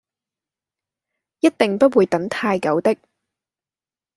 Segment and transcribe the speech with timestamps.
[1.41, 2.97] 一定不會等太久的